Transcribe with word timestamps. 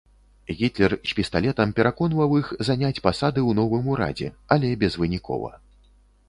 Гітлер 0.59 0.93
з 1.09 1.17
пісталетам 1.17 1.73
пераконваў 1.79 2.33
іх 2.39 2.47
заняць 2.69 3.03
пасады 3.09 3.39
ў 3.49 3.51
новым 3.61 3.85
урадзе, 3.93 4.31
але 4.57 4.73
безвынікова. 4.87 5.55